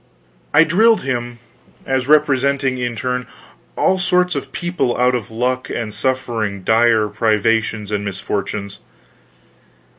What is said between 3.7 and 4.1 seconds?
all